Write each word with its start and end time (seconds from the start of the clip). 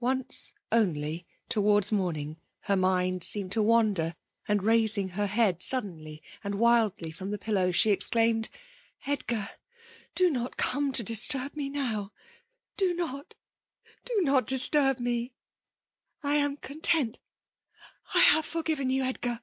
Once 0.00 0.52
onlji 0.72 1.24
towards 1.48 1.92
mendng, 1.92 2.36
her 2.62 2.74
mind 2.76 3.22
seemed 3.22 3.52
to 3.52 3.62
wander; 3.62 4.16
and, 4.48 4.64
raising 4.64 5.10
her 5.10 5.28
head 5.28 5.62
suddenly 5.62 6.20
and 6.42 6.56
wildly 6.56 7.12
from 7.12 7.30
her 7.30 7.38
pillow, 7.38 7.70
she 7.70 7.90
exchumed" 7.92 8.48
Hdgar!— 9.06 9.50
^Do 10.16 10.32
not 10.32 10.56
come 10.56 10.90
to 10.90 11.04
disturb 11.04 11.54
me 11.54 11.68
now,— 11.70 12.12
do 12.76 12.92
not— 12.92 13.36
do 14.04 14.20
not 14.22 14.48
disturb 14.48 14.98
me. 14.98 15.32
I 16.24 16.34
am 16.34 16.56
content— 16.56 17.20
I 18.14 18.18
have 18.18 18.46
forgiven 18.46 18.90
you, 18.90 19.04
Edgar 19.04 19.42